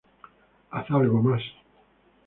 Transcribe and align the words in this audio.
Haz 0.71 0.89
algo 0.89 1.21
más. 1.21 1.43